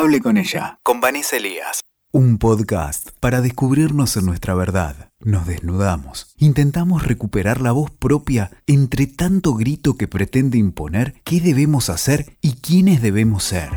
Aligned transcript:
Hable 0.00 0.20
con 0.20 0.36
ella, 0.36 0.78
con 0.84 1.00
Vanessa 1.00 1.38
Elías. 1.38 1.80
Un 2.12 2.38
podcast 2.38 3.08
para 3.18 3.40
descubrirnos 3.40 4.16
en 4.16 4.26
nuestra 4.26 4.54
verdad. 4.54 5.10
Nos 5.18 5.44
desnudamos. 5.44 6.36
Intentamos 6.38 7.04
recuperar 7.04 7.60
la 7.60 7.72
voz 7.72 7.90
propia 7.90 8.52
entre 8.68 9.08
tanto 9.08 9.54
grito 9.54 9.96
que 9.96 10.06
pretende 10.06 10.56
imponer 10.56 11.14
qué 11.24 11.40
debemos 11.40 11.90
hacer 11.90 12.38
y 12.40 12.52
quiénes 12.60 13.02
debemos 13.02 13.42
ser. 13.42 13.70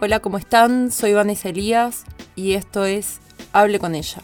Hola, 0.00 0.18
¿cómo 0.18 0.38
están? 0.38 0.90
Soy 0.90 1.12
Vanessa 1.12 1.50
Elías 1.50 2.06
y 2.34 2.54
esto 2.54 2.86
es 2.86 3.20
Hable 3.52 3.78
con 3.78 3.94
ella. 3.94 4.20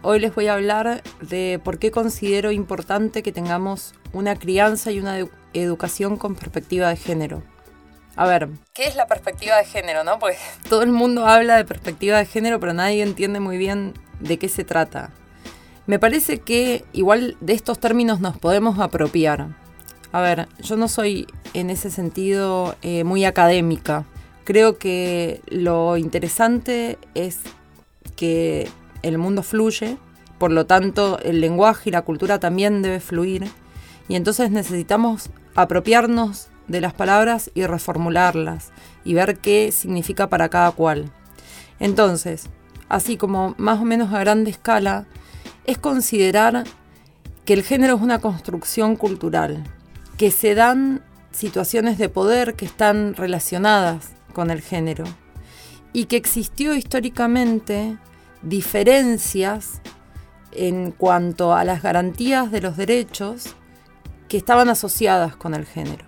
Hoy 0.00 0.20
les 0.20 0.34
voy 0.34 0.46
a 0.46 0.54
hablar 0.54 1.02
de 1.20 1.60
por 1.62 1.78
qué 1.78 1.90
considero 1.90 2.50
importante 2.50 3.22
que 3.22 3.30
tengamos 3.30 3.92
una 4.14 4.36
crianza 4.36 4.90
y 4.90 5.00
una 5.00 5.16
educación 5.54 6.16
con 6.16 6.34
perspectiva 6.34 6.88
de 6.88 6.96
género. 6.96 7.42
A 8.16 8.26
ver, 8.26 8.48
¿qué 8.74 8.84
es 8.84 8.96
la 8.96 9.06
perspectiva 9.06 9.56
de 9.56 9.64
género, 9.64 10.04
no? 10.04 10.18
Pues 10.18 10.36
todo 10.68 10.82
el 10.82 10.92
mundo 10.92 11.26
habla 11.26 11.56
de 11.56 11.64
perspectiva 11.64 12.18
de 12.18 12.26
género, 12.26 12.60
pero 12.60 12.72
nadie 12.72 13.02
entiende 13.02 13.40
muy 13.40 13.56
bien 13.56 13.94
de 14.20 14.38
qué 14.38 14.48
se 14.48 14.64
trata. 14.64 15.10
Me 15.86 15.98
parece 15.98 16.38
que 16.38 16.84
igual 16.92 17.36
de 17.40 17.54
estos 17.54 17.78
términos 17.78 18.20
nos 18.20 18.38
podemos 18.38 18.78
apropiar. 18.78 19.48
A 20.12 20.20
ver, 20.20 20.48
yo 20.60 20.76
no 20.76 20.88
soy 20.88 21.26
en 21.54 21.70
ese 21.70 21.90
sentido 21.90 22.76
eh, 22.82 23.04
muy 23.04 23.24
académica. 23.24 24.04
Creo 24.44 24.78
que 24.78 25.40
lo 25.46 25.96
interesante 25.96 26.98
es 27.14 27.38
que 28.16 28.68
el 29.02 29.18
mundo 29.18 29.42
fluye, 29.42 29.96
por 30.38 30.50
lo 30.50 30.66
tanto 30.66 31.18
el 31.20 31.40
lenguaje 31.40 31.90
y 31.90 31.92
la 31.92 32.02
cultura 32.02 32.38
también 32.38 32.82
debe 32.82 33.00
fluir, 33.00 33.50
y 34.08 34.16
entonces 34.16 34.50
necesitamos 34.50 35.30
apropiarnos 35.54 36.48
de 36.68 36.80
las 36.80 36.94
palabras 36.94 37.50
y 37.54 37.66
reformularlas 37.66 38.72
y 39.04 39.14
ver 39.14 39.38
qué 39.38 39.72
significa 39.72 40.28
para 40.28 40.48
cada 40.48 40.70
cual. 40.72 41.10
Entonces, 41.78 42.48
así 42.88 43.16
como 43.16 43.54
más 43.58 43.80
o 43.80 43.84
menos 43.84 44.12
a 44.12 44.20
grande 44.20 44.50
escala, 44.50 45.06
es 45.64 45.78
considerar 45.78 46.64
que 47.44 47.54
el 47.54 47.62
género 47.62 47.96
es 47.96 48.02
una 48.02 48.20
construcción 48.20 48.96
cultural, 48.96 49.64
que 50.16 50.30
se 50.30 50.54
dan 50.54 51.02
situaciones 51.32 51.98
de 51.98 52.08
poder 52.08 52.54
que 52.54 52.66
están 52.66 53.14
relacionadas 53.14 54.10
con 54.32 54.50
el 54.50 54.60
género 54.60 55.04
y 55.92 56.04
que 56.04 56.16
existió 56.16 56.74
históricamente 56.74 57.96
diferencias 58.42 59.80
en 60.52 60.92
cuanto 60.92 61.54
a 61.54 61.64
las 61.64 61.82
garantías 61.82 62.50
de 62.50 62.60
los 62.60 62.76
derechos 62.76 63.54
que 64.30 64.36
estaban 64.36 64.68
asociadas 64.68 65.34
con 65.34 65.54
el 65.54 65.66
género. 65.66 66.06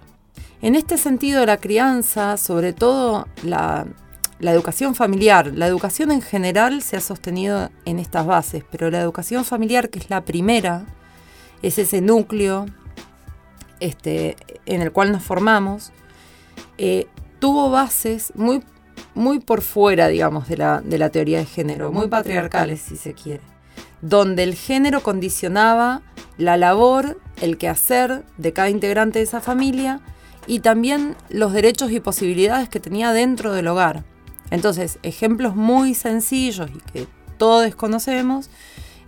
En 0.63 0.77
este 0.77 0.97
sentido, 0.97 1.45
la 1.45 1.57
crianza, 1.57 2.37
sobre 2.37 2.73
todo 2.73 3.27
la, 3.43 3.85
educación 4.41 4.95
familiar, 4.95 5.51
la 5.53 5.67
educación 5.67 6.13
en 6.13 6.23
general 6.23 6.83
se 6.83 6.97
ha 6.97 7.01
sostenido 7.01 7.71
en 7.85 7.99
estas 7.99 8.25
bases, 8.25 8.63
pero 8.71 8.91
la 8.91 9.01
educación 9.01 9.45
familiar, 9.45 9.91
que 9.91 9.99
es 9.99 10.09
la 10.09 10.25
primera, 10.25 10.85
es 11.63 11.79
ese 11.79 12.01
núcleo 12.01 12.67
este, 13.81 14.37
en 14.67 14.83
el 14.83 14.93
cual 14.93 15.11
nos 15.11 15.25
formamos, 15.25 15.91
eh, 16.79 17.09
tuvo 17.41 17.71
bases 17.71 18.33
muy 18.37 18.63
muy 19.15 19.41
por 19.41 19.63
fuera, 19.63 20.09
digamos, 20.09 20.49
de 20.49 20.57
la, 20.57 20.81
de 20.81 20.97
la 20.97 21.11
teoría 21.11 21.39
de 21.39 21.45
género, 21.45 21.93
muy 21.93 22.09
patriarcales, 22.09 22.81
si 22.81 22.97
se 22.97 23.13
quiere, 23.15 23.43
donde 24.03 24.43
el 24.43 24.55
género 24.55 25.03
condicionaba 25.03 26.03
la 26.37 26.57
labor, 26.57 27.19
el 27.41 27.57
quehacer 27.57 28.25
de 28.37 28.53
cada 28.53 28.69
integrante 28.69 29.19
de 29.19 29.25
esa 29.25 29.41
familia 29.41 30.01
y 30.47 30.61
también 30.61 31.17
los 31.31 31.53
derechos 31.53 31.91
y 31.93 32.01
posibilidades 32.01 32.69
que 32.69 32.81
tenía 32.81 33.13
dentro 33.13 33.53
del 33.53 33.69
hogar. 33.69 34.05
Entonces, 34.51 34.99
ejemplos 35.03 35.57
muy 35.57 35.95
sencillos 35.95 36.71
y 36.71 36.79
que 36.93 37.07
todos 37.39 37.75
conocemos 37.75 38.51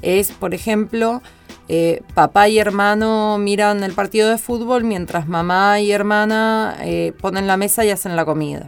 es, 0.01 0.33
por 0.33 0.55
ejemplo, 0.55 1.23
eh, 1.69 2.03
papá 2.15 2.49
y 2.49 2.59
hermano 2.59 3.37
miran 3.39 3.83
el 3.83 3.93
partido 3.93 4.31
de 4.31 4.39
fútbol 4.39 4.85
mientras 4.85 5.29
mamá 5.29 5.81
y 5.81 5.93
hermana 5.93 6.77
eh, 6.81 7.13
ponen 7.21 7.47
la 7.47 7.57
mesa 7.57 7.85
y 7.85 7.91
hacen 7.91 8.17
la 8.17 8.25
comida 8.25 8.67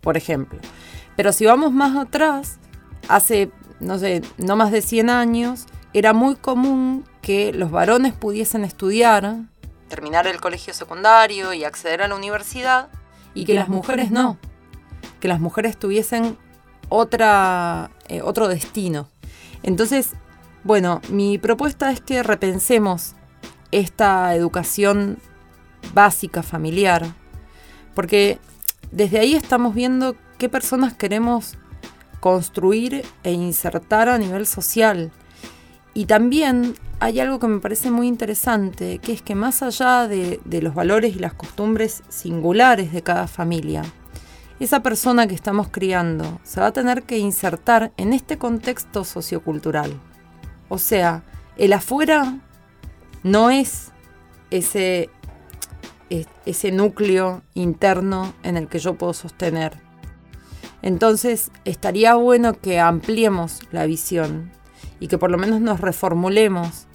por 0.00 0.16
ejemplo. 0.16 0.58
Pero 1.16 1.32
si 1.32 1.44
vamos 1.44 1.72
más 1.72 1.96
atrás, 1.96 2.58
hace, 3.08 3.50
no 3.80 3.98
sé, 3.98 4.22
no 4.38 4.56
más 4.56 4.72
de 4.72 4.82
100 4.82 5.10
años, 5.10 5.66
era 5.92 6.12
muy 6.12 6.36
común 6.36 7.04
que 7.22 7.52
los 7.52 7.70
varones 7.70 8.12
pudiesen 8.12 8.64
estudiar, 8.64 9.36
terminar 9.88 10.26
el 10.26 10.40
colegio 10.40 10.74
secundario 10.74 11.52
y 11.52 11.64
acceder 11.64 12.02
a 12.02 12.08
la 12.08 12.14
universidad, 12.14 12.88
y 13.34 13.44
que 13.44 13.54
las 13.54 13.68
mujeres 13.68 14.10
no, 14.10 14.38
que 15.20 15.28
las 15.28 15.40
mujeres 15.40 15.78
tuviesen 15.78 16.36
otra, 16.88 17.90
eh, 18.08 18.22
otro 18.22 18.48
destino. 18.48 19.08
Entonces, 19.62 20.12
bueno, 20.64 21.00
mi 21.08 21.38
propuesta 21.38 21.90
es 21.90 22.00
que 22.00 22.22
repensemos 22.22 23.14
esta 23.70 24.34
educación 24.34 25.18
básica 25.94 26.42
familiar, 26.42 27.06
porque 27.94 28.38
desde 28.90 29.18
ahí 29.18 29.34
estamos 29.34 29.74
viendo 29.74 30.16
qué 30.38 30.48
personas 30.48 30.94
queremos 30.94 31.56
construir 32.20 33.04
e 33.22 33.32
insertar 33.32 34.08
a 34.08 34.18
nivel 34.18 34.46
social. 34.46 35.10
Y 35.94 36.06
también 36.06 36.74
hay 37.00 37.20
algo 37.20 37.38
que 37.38 37.48
me 37.48 37.60
parece 37.60 37.90
muy 37.90 38.08
interesante, 38.08 38.98
que 38.98 39.12
es 39.12 39.22
que 39.22 39.34
más 39.34 39.62
allá 39.62 40.08
de, 40.08 40.40
los 40.62 40.74
valores 40.74 41.14
y 41.16 41.18
las 41.18 41.34
costumbres 41.34 42.02
singulares 42.08 42.92
de 42.92 43.02
cada 43.02 43.26
familia, 43.26 43.82
esa 44.60 44.82
persona 44.82 45.26
que 45.28 45.34
estamos 45.34 45.68
criando 45.68 46.40
se 46.42 46.60
va 46.60 46.66
a 46.66 46.72
tener 46.72 47.04
que 47.04 47.18
insertar 47.18 47.92
en 47.96 48.12
este 48.12 48.38
contexto 48.38 49.04
sociocultural. 49.04 49.92
O 50.68 50.78
sea, 50.78 51.22
el 51.56 51.72
afuera 51.72 52.38
no 53.22 53.50
es 53.50 53.92
ese 54.50 55.10
ese 56.46 56.72
núcleo 56.72 57.42
interno 57.52 58.32
en 58.42 58.56
el 58.56 58.68
que 58.68 58.78
yo 58.78 58.94
puedo 58.94 59.12
sostener. 59.12 59.87
Entonces 60.82 61.50
estaría 61.64 62.14
bueno 62.14 62.54
que 62.54 62.78
ampliemos 62.78 63.60
la 63.72 63.86
visión 63.86 64.50
y 65.00 65.08
que 65.08 65.18
por 65.18 65.30
lo 65.30 65.38
menos 65.38 65.60
nos 65.60 65.80
reformulemos 65.80 66.86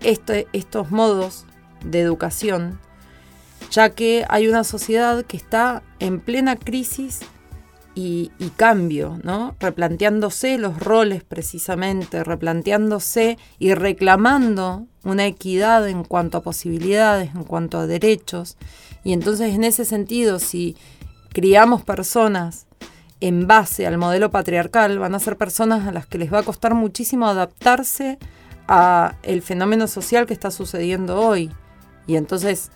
este, 0.00 0.46
estos 0.52 0.90
modos 0.90 1.44
de 1.84 2.00
educación, 2.00 2.78
ya 3.70 3.90
que 3.90 4.24
hay 4.28 4.48
una 4.48 4.64
sociedad 4.64 5.24
que 5.24 5.36
está 5.36 5.82
en 5.98 6.20
plena 6.20 6.56
crisis 6.56 7.20
y, 7.98 8.30
cambio, 8.56 9.18
¿no? 9.22 9.56
Replanteándose 9.58 10.58
los 10.58 10.78
roles 10.78 11.24
precisamente, 11.24 12.22
replanteándose 12.22 13.38
y 13.58 13.72
reclamando 13.72 14.86
una 15.02 15.24
equidad 15.24 15.88
en 15.88 16.04
cuanto 16.04 16.36
a 16.36 16.42
posibilidades, 16.42 17.34
en 17.34 17.44
cuanto 17.44 17.78
a 17.78 17.86
derechos. 17.86 18.58
Y 19.02 19.14
entonces 19.14 19.54
en 19.54 19.64
ese 19.64 19.86
sentido, 19.86 20.38
si 20.40 20.76
criamos 21.32 21.82
personas 21.84 22.66
en 23.20 23.46
base 23.46 23.86
al 23.86 23.98
modelo 23.98 24.30
patriarcal, 24.30 24.98
van 24.98 25.14
a 25.14 25.18
ser 25.18 25.36
personas 25.36 25.86
a 25.86 25.92
las 25.92 26.06
que 26.06 26.18
les 26.18 26.32
va 26.32 26.40
a 26.40 26.42
costar 26.42 26.74
muchísimo 26.74 27.26
adaptarse 27.26 28.18
a 28.68 29.14
el 29.22 29.42
fenómeno 29.42 29.86
social 29.86 30.26
que 30.26 30.34
está 30.34 30.50
sucediendo 30.50 31.20
hoy. 31.20 31.50
Y 32.06 32.16
entonces 32.16 32.70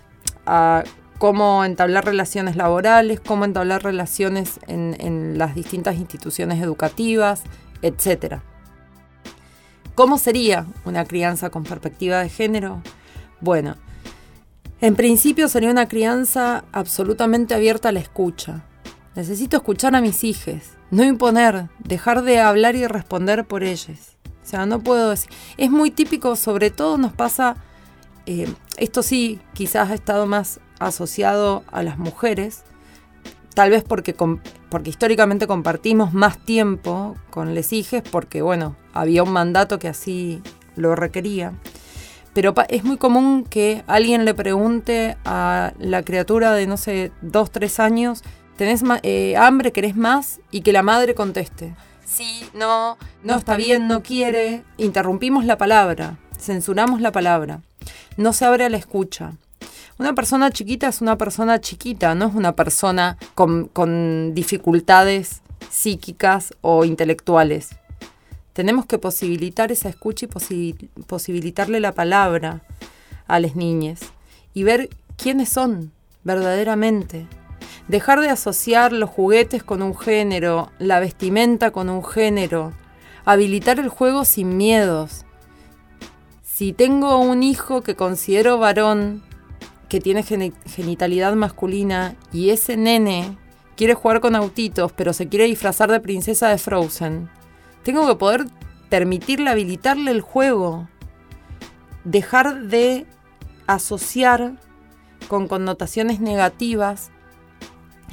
a 0.47 0.85
cómo 1.19 1.67
entablar 1.67 2.07
relaciones 2.07 2.57
laborales, 2.57 3.21
cómo 3.21 3.45
entablar 3.45 3.83
relaciones 3.83 4.59
en, 4.67 5.37
las 5.37 5.55
distintas 5.55 5.97
instituciones 5.97 6.63
educativas, 6.63 7.43
etc. 7.83 8.37
¿Cómo 9.95 10.17
sería 10.17 10.67
una 10.87 11.05
crianza 11.05 11.51
con 11.51 11.65
perspectiva 11.65 12.21
de 12.21 12.31
género? 12.31 12.83
Bueno, 13.41 13.77
en 14.81 14.97
principio 14.97 15.49
sería 15.49 15.71
una 15.71 15.89
crianza 15.89 16.65
absolutamente 16.73 17.55
abierta 17.55 17.91
a 17.91 17.93
la 17.93 18.01
escucha. 18.01 18.65
Necesito 19.21 19.59
escuchar 19.59 19.95
a 19.95 20.01
mis 20.01 20.25
hijos, 20.25 20.79
no 20.91 21.05
imponer, 21.05 21.69
dejar 21.81 22.23
de 22.23 22.41
hablar 22.41 22.75
y 22.75 22.87
responder 22.87 23.45
por 23.45 23.63
ellos. 23.63 24.17
O 24.43 24.47
sea, 24.47 24.65
no 24.65 24.81
puedo 24.81 25.11
decir. 25.11 25.31
Es 25.59 25.71
muy 25.71 25.91
típico, 25.91 26.37
sobre 26.37 26.71
todo 26.71 26.97
nos 26.97 27.13
pasa, 27.13 27.57
eh, 28.25 28.51
esto 28.79 29.03
sí, 29.03 29.39
quizás 29.53 29.91
ha 29.91 29.95
estado 29.95 30.25
más 30.25 30.61
asociado 30.79 31.65
a 31.71 31.83
las 31.83 31.99
mujeres, 31.99 32.63
tal 33.53 33.69
vez 33.69 33.85
porque, 33.85 34.17
porque 34.71 34.89
históricamente 34.89 35.47
compartimos 35.47 36.15
más 36.15 36.39
tiempo 36.39 37.15
con 37.29 37.55
les 37.55 37.75
hijes, 37.75 38.03
porque 38.11 38.41
bueno, 38.41 38.75
había 38.95 39.23
un 39.23 39.33
mandato 39.33 39.79
que 39.79 39.89
así 39.89 40.41
lo 40.77 40.97
requería. 40.97 41.53
Pero 42.33 42.55
es 42.71 42.85
muy 42.85 42.97
común 42.97 43.45
que 43.45 43.85
alguien 43.87 44.25
le 44.25 44.33
pregunte 44.33 45.19
a 45.27 45.75
la 45.79 46.03
criatura 46.05 46.53
de, 46.55 46.67
no 46.67 46.79
sé, 46.79 47.13
dos, 47.21 47.51
tres 47.51 47.81
años, 47.81 48.23
¿tenés 48.61 48.83
eh, 49.05 49.39
hambre, 49.39 49.73
querés 49.73 49.97
más? 49.97 50.39
Y 50.51 50.61
que 50.61 50.75
la 50.75 50.83
madre 50.83 51.15
conteste, 51.15 51.75
sí, 52.05 52.45
no, 52.53 52.99
no 53.25 53.37
está 53.37 53.57
bien, 53.57 53.89
no 53.89 54.03
quiere. 54.03 54.65
Interrumpimos 54.77 55.47
la 55.47 55.57
palabra, 55.57 56.19
censuramos 56.39 57.01
la 57.01 57.11
palabra. 57.11 57.63
No 58.19 58.35
se 58.35 58.45
abre 58.45 58.67
a 58.67 58.69
la 58.69 58.77
escucha. 58.77 59.33
Una 59.99 60.15
persona 60.15 60.51
chiquita 60.51 60.89
es 60.89 61.01
una 61.01 61.17
persona 61.17 61.59
chiquita, 61.59 62.15
no 62.15 62.27
es 62.27 62.35
una 62.35 62.55
persona 62.55 63.17
con, 63.35 63.67
con 63.67 64.35
dificultades 64.35 65.41
psíquicas 65.71 66.53
o 66.61 66.85
intelectuales. 66.85 67.71
Tenemos 68.53 68.85
que 68.85 68.99
posibilitar 68.99 69.73
esa 69.73 69.89
escucha 69.89 70.27
y 70.51 70.75
posibilitarle 71.07 71.81
la 71.81 71.93
palabra 71.93 72.61
a 73.27 73.41
las 73.41 73.57
niñas 73.57 74.01
y 74.53 74.65
ver 74.65 74.91
quiénes 75.17 75.49
son 75.49 75.93
verdaderamente. 76.25 77.27
Dejar 77.91 78.21
de 78.21 78.29
asociar 78.29 78.93
los 78.93 79.11
juguetes 79.11 79.65
con 79.65 79.83
un 79.83 79.99
género, 79.99 80.71
la 80.79 81.01
vestimenta 81.01 81.73
con 81.73 81.91
un 81.91 82.05
género, 82.05 82.73
habilitar 83.25 83.81
el 83.81 83.89
juego 83.89 84.25
sin 84.25 84.57
miedos. 84.57 85.27
Si 86.41 86.73
tengo 86.73 87.19
un 87.19 87.43
hijo 87.43 87.83
que 87.83 87.97
considero 87.97 88.59
varón, 88.59 89.25
que 89.89 90.01
tiene 90.01 90.23
genitalidad 90.23 91.35
masculina, 91.35 92.15
y 92.33 92.51
ese 92.51 92.77
nene 92.77 93.37
quiere 93.77 93.95
jugar 93.95 94.21
con 94.21 94.37
autitos, 94.37 94.93
pero 94.93 95.13
se 95.13 95.27
quiere 95.27 95.47
disfrazar 95.47 95.91
de 95.91 95.99
princesa 95.99 96.49
de 96.49 96.59
Frozen, 96.59 97.29
tengo 97.83 98.07
que 98.07 98.15
poder 98.15 98.47
permitirle 98.89 99.51
habilitarle 99.51 100.13
el 100.13 100.21
juego. 100.21 100.89
Dejar 102.05 102.67
de 102.69 103.05
asociar 103.67 104.53
con 105.27 105.49
connotaciones 105.49 106.21
negativas 106.21 107.11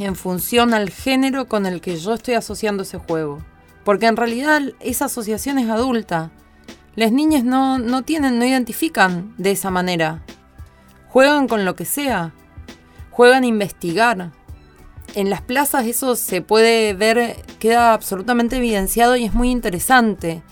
en 0.06 0.16
función 0.16 0.74
al 0.74 0.90
género 0.90 1.48
con 1.48 1.66
el 1.66 1.82
que 1.82 1.98
yo 1.98 2.14
estoy 2.14 2.36
asociando 2.36 2.84
ese 2.84 2.98
juego. 2.98 3.44
Porque 3.84 4.06
en 4.06 4.18
realidad 4.18 4.62
esa 4.80 5.06
asociación 5.06 5.58
es 5.60 5.70
adulta. 5.70 6.32
Las 6.96 7.12
niñas 7.12 7.44
no, 7.44 7.80
no 7.80 8.04
tienen, 8.04 8.40
no 8.40 8.46
identifican 8.46 9.34
de 9.38 9.52
esa 9.52 9.72
manera. 9.72 10.24
Juegan 11.08 11.48
con 11.48 11.66
lo 11.66 11.76
que 11.76 11.86
sea. 11.86 12.34
Juegan 13.12 13.44
a 13.44 13.48
investigar. 13.48 14.32
En 15.16 15.30
las 15.30 15.42
plazas 15.42 15.86
eso 15.86 16.16
se 16.16 16.42
puede 16.42 16.94
ver, 16.94 17.38
queda 17.60 17.94
absolutamente 17.94 18.58
evidenciado 18.58 19.16
y 19.16 19.26
es 19.26 19.34
muy 19.34 19.50
interesante. 19.50 20.44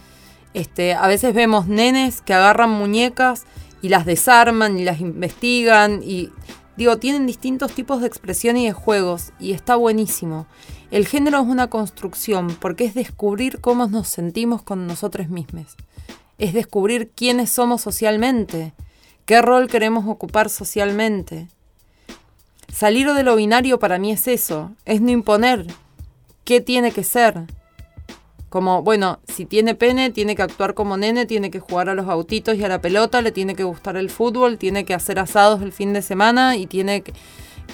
Este, 0.54 0.94
a 0.94 1.08
veces 1.08 1.34
vemos 1.34 1.68
nenes 1.68 2.22
que 2.22 2.34
agarran 2.34 2.70
muñecas 2.70 3.46
y 3.82 3.90
las 3.90 4.06
desarman 4.06 4.80
y 4.80 4.86
las 4.86 5.02
investigan 5.02 6.02
y 6.02 6.32
digo, 6.78 6.98
tienen 6.98 7.26
distintos 7.26 7.72
tipos 7.74 8.02
de 8.02 8.08
expresión 8.08 8.58
y 8.58 8.66
de 8.66 8.74
juegos 8.74 9.32
y 9.40 9.54
está 9.54 9.76
buenísimo. 9.76 10.48
El 10.92 11.08
género 11.08 11.40
es 11.40 11.48
una 11.48 11.70
construcción 11.70 12.56
porque 12.60 12.86
es 12.86 12.94
descubrir 12.94 13.60
cómo 13.62 13.88
nos 13.88 14.08
sentimos 14.08 14.62
con 14.62 14.88
nosotros 14.88 15.30
mismos. 15.30 15.76
Es 16.38 16.54
descubrir 16.54 17.12
quiénes 17.16 17.50
somos 17.50 17.82
socialmente, 17.82 18.74
qué 19.26 19.42
rol 19.42 19.68
queremos 19.68 20.06
ocupar 20.08 20.50
socialmente. 20.50 21.48
Salir 22.72 23.14
de 23.14 23.24
lo 23.24 23.36
binario 23.36 23.80
para 23.80 23.98
mí 23.98 24.12
es 24.12 24.28
eso, 24.28 24.72
es 24.86 25.02
no 25.02 25.12
imponer 25.12 25.66
qué 26.44 26.62
tiene 26.62 26.92
que 26.92 27.04
ser, 27.04 27.46
como, 28.56 28.84
bueno, 28.84 29.20
si 29.28 29.46
tiene 29.46 29.76
pene, 29.76 30.12
tiene 30.12 30.34
que 30.34 30.42
actuar 30.42 30.76
como 30.76 30.96
nene, 30.96 31.26
tiene 31.26 31.52
que 31.52 31.60
jugar 31.60 31.90
a 31.90 31.94
los 31.94 32.08
autitos 32.08 32.56
y 32.56 32.64
a 32.64 32.70
la 32.70 32.80
pelota, 32.80 33.22
le 33.22 33.34
tiene 33.34 33.54
que 33.54 33.66
gustar 33.66 33.98
el 33.98 34.10
fútbol, 34.10 34.58
tiene 34.58 34.86
que 34.86 34.94
hacer 34.94 35.20
asados 35.20 35.62
el 35.62 35.74
fin 35.74 35.92
de 35.92 36.02
semana 36.02 36.56
y 36.56 36.66
tiene 36.66 37.02
que, 37.02 37.14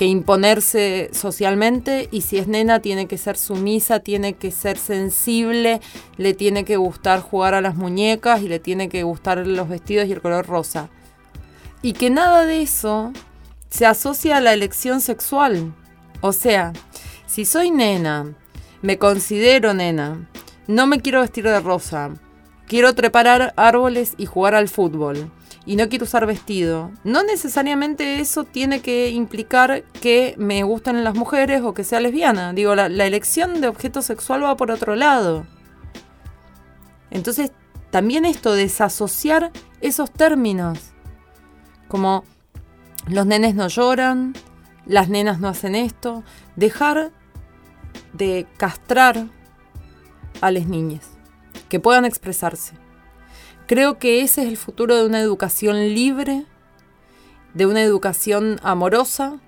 imponerse 0.07 1.11
socialmente. 1.13 2.09
Y 2.11 2.21
si 2.21 2.39
es 2.39 2.47
nena, 2.47 2.79
tiene 2.79 3.05
que 3.05 3.19
ser 3.19 3.37
sumisa, 3.37 3.99
tiene 3.99 4.33
que 4.33 4.49
ser 4.49 4.79
sensible, 4.79 5.81
le 6.17 6.33
tiene 6.33 6.65
que 6.65 6.77
gustar 6.77 7.21
jugar 7.21 7.53
a 7.53 7.61
las 7.61 7.75
muñecas 7.75 8.41
y 8.41 8.47
le 8.47 8.57
tiene 8.57 8.89
que 8.89 9.03
gustar 9.03 9.45
los 9.45 9.69
vestidos 9.69 10.07
y 10.07 10.13
el 10.13 10.21
color 10.23 10.47
rosa. 10.47 10.89
Y 11.83 11.93
que 11.93 12.09
nada 12.09 12.47
de 12.47 12.63
eso 12.63 13.13
se 13.69 13.85
asocia 13.85 14.37
a 14.37 14.41
la 14.41 14.51
elección 14.51 14.99
sexual. 14.99 15.75
O 16.21 16.33
sea, 16.33 16.73
si 17.27 17.45
soy 17.45 17.69
nena, 17.69 18.33
me 18.81 18.97
considero 18.97 19.75
nena, 19.75 20.27
no 20.71 20.87
me 20.87 21.01
quiero 21.01 21.19
vestir 21.21 21.43
de 21.43 21.59
rosa. 21.59 22.11
Quiero 22.65 22.95
trepar 22.95 23.53
árboles 23.57 24.13
y 24.17 24.25
jugar 24.25 24.55
al 24.55 24.69
fútbol. 24.69 25.29
Y 25.65 25.75
no 25.75 25.89
quiero 25.89 26.05
usar 26.05 26.25
vestido. 26.25 26.91
No 27.03 27.23
necesariamente 27.23 28.21
eso 28.21 28.45
tiene 28.45 28.81
que 28.81 29.09
implicar 29.09 29.83
que 30.01 30.33
me 30.37 30.63
gusten 30.63 31.03
las 31.03 31.13
mujeres 31.13 31.61
o 31.63 31.73
que 31.73 31.83
sea 31.83 31.99
lesbiana. 31.99 32.53
Digo, 32.53 32.73
la, 32.73 32.85
elección 32.85 33.59
de 33.59 33.67
objeto 33.67 34.01
sexual 34.01 34.45
va 34.45 34.55
por 34.55 34.71
otro 34.71 34.95
lado. 34.95 35.45
Entonces, 37.09 37.51
también 37.89 38.23
esto, 38.23 38.53
desasociar 38.53 39.51
esos 39.81 40.09
términos. 40.09 40.79
Como 41.89 42.23
los 43.07 43.25
nenes 43.25 43.55
no 43.55 43.67
lloran, 43.67 44.33
las 44.85 45.09
nenas 45.09 45.41
no 45.41 45.49
hacen 45.49 45.75
esto. 45.75 46.23
Dejar 46.55 47.11
de 48.13 48.47
castrar 48.55 49.27
a 50.41 50.51
las 50.51 50.67
niñas, 50.67 51.09
que 51.69 51.79
puedan 51.79 52.05
expresarse. 52.05 52.73
Creo 53.67 53.99
que 53.99 54.21
ese 54.21 54.41
es 54.41 54.49
el 54.49 54.57
futuro 54.57 54.95
de 54.95 55.05
una 55.05 55.19
educación 55.19 55.77
libre, 55.93 56.45
de 57.53 57.65
una 57.65 57.81
educación 57.81 58.59
amorosa, 58.63 59.39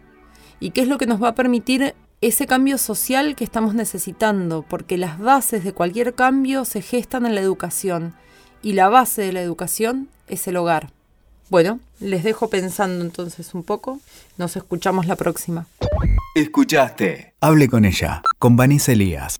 y 0.60 0.72
que 0.72 0.82
es 0.82 0.88
lo 0.88 0.98
que 0.98 1.08
nos 1.08 1.22
va 1.22 1.30
a 1.30 1.36
permitir 1.36 1.94
ese 2.22 2.48
cambio 2.48 2.78
social 2.78 3.36
que 3.36 3.44
estamos 3.44 3.76
necesitando, 3.76 4.62
porque 4.62 4.98
las 4.98 5.20
bases 5.20 5.64
de 5.66 5.74
cualquier 5.74 6.14
cambio 6.14 6.64
se 6.64 6.82
gestan 6.82 7.26
en 7.26 7.36
la 7.36 7.42
educación, 7.42 8.14
y 8.62 8.74
la 8.74 8.88
base 8.88 9.24
de 9.24 9.34
la 9.34 9.42
educación 9.42 10.08
es 10.28 10.48
el 10.48 10.56
hogar. 10.56 10.92
Bueno, 11.50 11.80
les 12.00 12.24
dejo 12.24 12.50
pensando 12.50 13.04
entonces 13.04 13.54
un 13.54 13.64
poco. 13.64 14.00
Nos 14.38 14.56
escuchamos 14.56 15.06
la 15.06 15.16
próxima. 15.16 15.68
Escuchaste. 16.34 17.34
Hable 17.42 17.68
con 17.68 17.86
ella, 17.86 18.24
con 18.40 18.56
Vanessa 18.56 18.94
Elías. 18.94 19.40